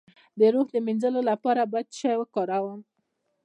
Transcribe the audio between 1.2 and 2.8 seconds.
لپاره باید څه شی وکاروم؟